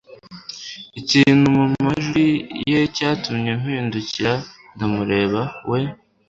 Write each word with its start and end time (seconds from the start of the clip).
ikintu 0.99 1.45
mumajwi 1.55 2.25
ye 2.71 2.79
cyatumye 2.95 3.51
mpindukira 3.61 4.33
ndamureba. 4.73 5.41
we 5.69 5.79